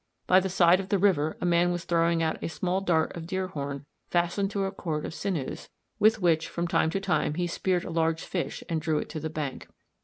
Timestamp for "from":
6.49-6.67